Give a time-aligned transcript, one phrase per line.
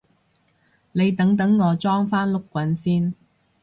[0.93, 3.13] 你等等我裝返碌棍先